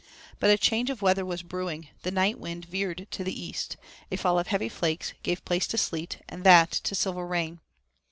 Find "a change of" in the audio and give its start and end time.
0.49-1.03